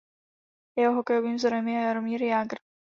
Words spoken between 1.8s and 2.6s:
Jaromír Jágr.